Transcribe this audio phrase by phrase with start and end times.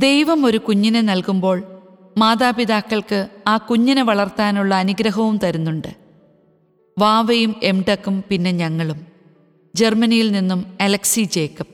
[0.00, 1.62] ദൈവം ഒരു കുഞ്ഞിനെ നൽകുമ്പോൾ
[2.18, 5.88] മാതാപിതാക്കൾക്ക് ആ കുഞ്ഞിനെ വളർത്താനുള്ള അനുഗ്രഹവും തരുന്നുണ്ട്.
[6.98, 9.06] വാവയും എംടെക്കും പിന്നെ ഞങ്ങളും.
[9.74, 11.66] ജർമ്മനിയിൽ നിന്നും അലക്സി ജേക്കബ്.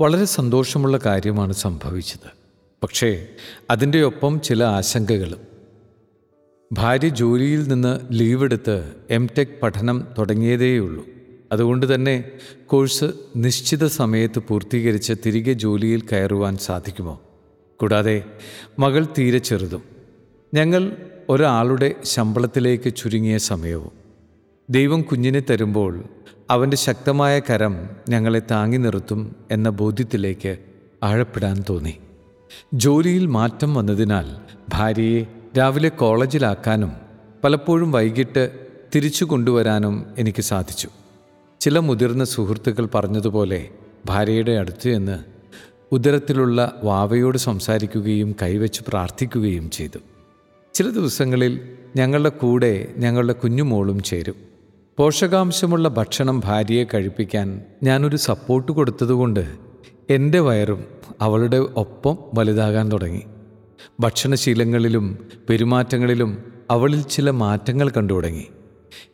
[0.00, 2.30] വളരെ സന്തോഷമുള്ള കാര്യമാണ് സംഭവിച്ചത്.
[2.82, 3.26] പക്ഷേ
[3.70, 5.40] അതിന്റെ ഒപ്പം ചില ആശങ്കകളും.
[6.72, 11.06] ഭാര്യ ജോലിയിൽ നിന്ന് ലീവെടുത്ത് എം ടെക് പഠനം തുടങ്ങിയതേയുള്ളൂ.
[11.52, 12.24] അതുകൊണ്ട് തന്നെ
[12.66, 13.04] കോഴ്സ്
[13.36, 17.20] നിശ്ചിത സമയത്ത് പൂർത്തീകരിച്ച് തിരികെ ജോലിയിൽ കയറുവാൻ സാധിക്കുമോ?
[17.80, 18.24] കൂടാതെ
[18.78, 19.82] മകൾ തീരെ ചെറുതും.
[20.54, 20.96] ഞങ്ങൾ
[21.28, 23.92] ഒരാളുടെ ശമ്പളത്തിലേക്ക് ചുരുങ്ങിയ സമയവും
[24.70, 26.04] ദൈവം കുഞ്ഞിനെ തരുമ്പോൾ
[26.50, 27.76] അവന്റെ ശക്തമായ കരം
[28.08, 30.58] ഞങ്ങളെ താങ്ങി നിർത്തും എന്ന ബോധ്യത്തിലേക്ക്
[31.02, 31.94] ആഴപ്പെടാൻ തോന്നി.
[32.74, 34.26] ജോലിയിൽ മാറ്റം വന്നതിനാൽ
[34.68, 35.24] ഭാര്യയെ
[35.58, 36.92] രാവിലെ കോളേജിലാക്കാനും
[37.44, 38.44] പലപ്പോഴും വൈകിട്ട്
[38.94, 40.88] തിരിച്ചു കൊണ്ടുവരാനും എനിക്ക് സാധിച്ചു.
[41.60, 43.68] ചില മുതിർന്ന സുഹൃത്തുക്കൾ പറഞ്ഞതുപോലെ
[44.06, 45.18] ഭാര്യയുടെ അടുത്ത് ചെന്ന്
[45.92, 49.98] ഉദരത്തിലുള്ള വാവയോട് സംസാരിക്കുകയും കൈവച്ച് പ്രാർത്ഥിക്കുകയും ചെയ്തു.
[50.74, 51.60] ചില ദിവസങ്ങളിൽ
[51.96, 54.34] ഞങ്ങളുടെ കൂടെ ഞങ്ങളുടെ കുഞ്ഞുമോളും ചേരും.
[54.96, 59.52] പോഷകാംശമുള്ള ഭക്ഷണം ഭാര്യയെ കഴിപ്പിക്കാൻ ഞാനൊരു സപ്പോർട്ട് കൊടുത്തതുകൊണ്ട്
[60.10, 60.84] എന്റെ വയറും
[61.20, 63.22] അവളുടെ ഒപ്പം വലുതാകാൻ തുടങ്ങി.
[64.00, 68.46] ഭക്ഷണശീലങ്ങളിലും പെരുമാറ്റങ്ങളിലും അവളിൽ ചില മാറ്റങ്ങൾ കണ്ടു തുടങ്ങി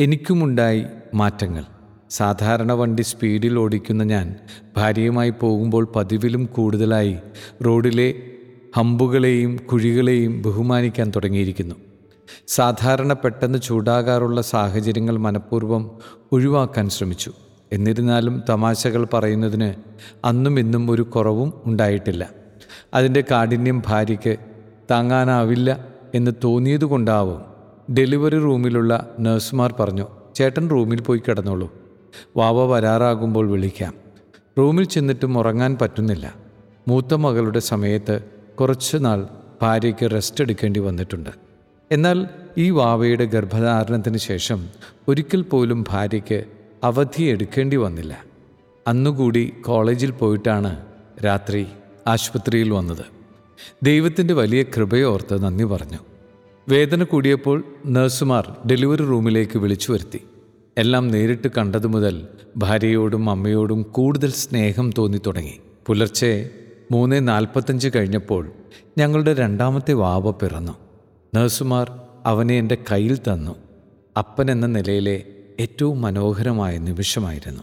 [0.00, 1.64] എനിക്കുമുണ്ടായി മാറ്റങ്ങൾ.
[2.10, 4.36] സാധാരണ വണ്ടി സ്പീഡിൽ ഓടിക്കുന്ന ഞാൻ
[4.76, 7.16] ഭാര്യയുമായി പോകുമ്പോൾ പതിവിലും കൂടുതലായി
[7.66, 8.14] റോഡിലെ
[8.76, 11.74] ഹമ്പുകളെയും കുഴികളെയും ബഹുമാനിക്കാൻ തുടങ്ങിയിരിക്കുന്നു.
[12.48, 15.90] സാധാരണ പെട്ടെന്ന് ചൂടാകാറുള്ള സാഹചര്യങ്ങൾ മനഃപൂർവം
[16.32, 17.32] ഒഴിവാക്കാൻ ശ്രമിച്ചു.
[17.72, 19.74] എന്നിരുന്നാലും തമാശകൾ പറയുന്നതിന്
[20.24, 22.30] അന്നും ഇന്നും ഒരു കുറവും ഉണ്ടായിട്ടില്ല.
[22.94, 24.36] അതിന്റെ കാഠിന്യം ഭാര്യയ്ക്ക്
[24.90, 27.40] താങ്ങാനാവില്ല എന്ന് തോന്നിയതുകൊണ്ടാവും
[27.94, 31.87] ഡെലിവറി റൂമിലുള്ള നഴ്സുമാർ പറഞ്ഞു ചേട്ടൻ റൂമിൽ പോയി കിടന്നോളൂ.
[32.36, 33.94] വാവ വരാറാകുമ്പോൾ വിളിക്കാം.
[34.58, 36.34] റൂമിൽ ചെന്നിട്ടും ഉറങ്ങാൻ പറ്റുന്നില്ല.
[36.88, 38.20] മൂത്ത മകളുടെ സമയത്ത്
[38.60, 39.28] കുറച്ച് നാൾ
[39.62, 41.30] ഭാര്യയ്ക്ക് റെസ്റ്റ് എടുക്കേണ്ടി വന്നിട്ടുണ്ട്.
[41.92, 42.26] എന്നാൽ
[42.58, 44.68] ഈ വാവയുടെ ഗർഭധാരണത്തിന് ശേഷം
[45.08, 46.44] ഒരിക്കൽ പോലും ഭാര്യയ്ക്ക്
[46.84, 48.24] അവധി എടുക്കേണ്ടി വന്നില്ല.
[48.86, 50.86] അന്നുകൂടി കോളേജിൽ പോയിട്ടാണ്
[51.24, 51.66] രാത്രി
[52.06, 53.04] ആശുപത്രിയിൽ വന്നത്.
[53.82, 55.98] ദൈവത്തിന്റെ വലിയ കൃപയോർത്ത് നന്ദി പറഞ്ഞു.
[56.68, 60.20] വേദന കൂടിയപ്പോൾ നഴ്സുമാർ ഡെലിവറി റൂമിലേക്ക് വിളിച്ചു വരുത്തി.
[60.78, 65.60] എല്ലാം നേരിട്ട് കണ്ടതു മുതൽ ഭാര്യയോടും അമ്മയോടും കൂടുതൽ സ്നേഹം തോന്നി തുടങ്ങി.
[65.86, 66.50] പുലർച്ചെ
[66.92, 68.52] മൂന്ന് നാൽപ്പത്തഞ്ച് കഴിഞ്ഞപ്പോൾ
[68.98, 70.72] ഞങ്ങളുടെ രണ്ടാമത്തെ വാവ പിറന്നു.
[71.34, 71.92] നഴ്സുമാർ
[72.26, 73.54] അവനെ എന്റെ കയ്യിൽ തന്നു.
[74.18, 75.24] അപ്പൻ എന്ന നിലയിലെ
[75.60, 77.62] ഏറ്റവും മനോഹരമായ നിമിഷമായിരുന്നു.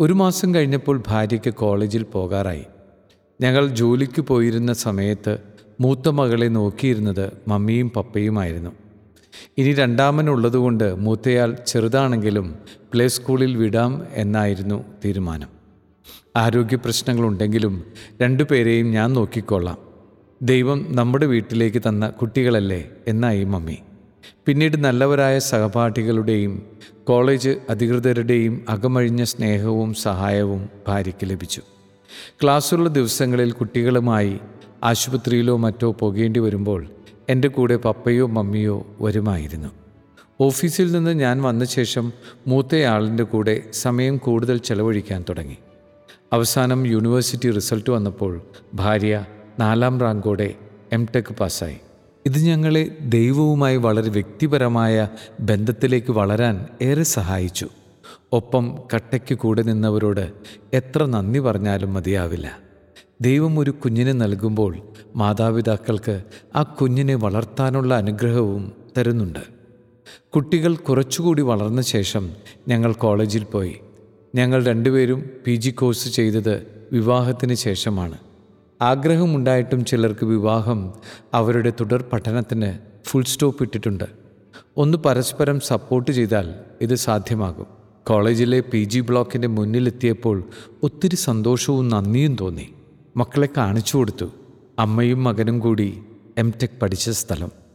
[0.00, 2.64] ഒരു മാസം കഴിഞ്ഞപ്പോൾ ഭാര്യയ്ക്ക് കോളേജിൽ പോകാറായി.
[3.40, 5.38] ഞങ്ങൾ ജോലിക്ക് പോയിരുന്ന സമയത്ത്
[5.80, 8.70] മൂത്ത മകളെ നോക്കിയിരുന്നത് മമ്മിയും പപ്പയുമായിരുന്നു.
[9.58, 12.54] ഇനി രണ്ടാമനുള്ളതുകൊണ്ട് മൂത്തയാൾ ചെറുതാണെങ്കിലും
[12.92, 15.48] പ്ലേ സ്കൂളിൽ വിടാം എന്നായിരുന്നു തീരുമാനം.
[16.36, 17.84] ആരോഗ്യ പ്രശ്നങ്ങളുണ്ടെങ്കിലും
[18.22, 19.78] രണ്ടുപേരെയും ഞാൻ നോക്കിക്കൊള്ളാം.
[20.42, 23.76] ദൈവം നമ്മുടെ വീട്ടിലേക്ക് തന്ന കുട്ടികളല്ലേ എന്നായി മമ്മി.
[24.46, 26.66] പിന്നീട് നല്ലവരായ സഹപാഠികളുടെയും
[27.04, 31.62] കോളേജ് അധികൃതരുടെയും അകമഴിഞ്ഞ സ്നേഹവും സഹായവും ഭാര്യയ്ക്ക് ലഭിച്ചു.
[32.42, 34.38] ക്ലാസ്സുള്ള ദിവസങ്ങളിൽ കുട്ടികളുമായി
[34.84, 36.86] ആശുപത്രിയിലോ മറ്റോ പോകേണ്ടി വരുമ്പോൾ
[37.28, 39.68] എന്റെ കൂടെ പപ്പയോ മമ്മിയോ വരുമായിരുന്നു.
[40.40, 42.12] ഓഫീസിൽ നിന്ന് ഞാൻ വന്ന ശേഷം
[42.46, 45.56] മൂത്തയാളിന്റെ കൂടെ സമയം കൂടുതൽ ചെലവഴിക്കാൻ തുടങ്ങി.
[46.32, 48.42] അവസാനം യൂണിവേഴ്സിറ്റി റിസൾട്ട് വന്നപ്പോൾ
[48.74, 49.26] ഭാര്യ
[49.58, 50.54] നാലാം റാങ്കോടെ
[50.92, 51.76] എം ടെക് പാസ്സായി.
[52.26, 55.08] ഇത് ഞങ്ങളെ ദൈവവുമായി വളരെ വ്യക്തിപരമായ
[55.40, 57.68] ബന്ധത്തിലേക്ക് വളരാൻ ഏറെ സഹായിച്ചു.
[58.32, 60.32] ഒപ്പം കട്ടയ്ക്ക് കൂടെ നിന്നവരോട്
[60.72, 62.65] എത്ര നന്ദി പറഞ്ഞാലും മതിയാവില്ല.
[63.20, 64.76] ദൈവം ഒരു കുഞ്ഞിനെ നൽകുമ്പോൾ
[65.16, 66.22] മാതാപിതാക്കൾക്ക്
[66.56, 69.38] ആ കുഞ്ഞിനെ വളർത്താനുള്ള അനുഗ്രഹവും തരുന്നുണ്ട്.
[70.34, 72.30] കുട്ടികൾ കുറച്ചുകൂടി വളർന്ന ശേഷം
[72.68, 73.76] ഞങ്ങൾ കോളേജിൽ പോയി.
[74.34, 78.18] ഞങ്ങൾ രണ്ടുപേരും പി ജി കോഴ്സ് ചെയ്തത് വിവാഹത്തിന് ശേഷമാണ്.
[78.82, 80.92] ആഗ്രഹമുണ്ടായിട്ടും ചിലർക്ക് വിവാഹം
[81.34, 82.78] അവരുടെ തുടർ പഠനത്തിന്
[83.08, 84.04] ഫുൾ സ്റ്റോപ്പ് ഇട്ടിട്ടുണ്ട്.
[84.76, 87.66] ഒന്ന് പരസ്പരം സപ്പോർട്ട് ചെയ്താൽ ഇത് സാധ്യമാകും.
[88.06, 90.44] കോളേജിലെ പി ജി ബ്ലോക്കിന്റെ മുന്നിലെത്തിയപ്പോൾ
[90.82, 92.68] ഒത്തിരി സന്തോഷവും നന്ദിയും തോന്നി.
[93.16, 94.30] മക്കളെ കാണിച്ചു കൊടുത്തു.
[94.78, 96.02] അമ്മയും മകനും കൂടി
[96.38, 97.65] എം ടെക് പഠിച്ച സ്ഥലം.